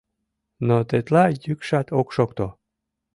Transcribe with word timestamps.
Но 0.67 0.77
тетла 0.89 1.25
йӱкшат 1.43 1.87
ок 1.99 2.07
шокто. 2.15 2.47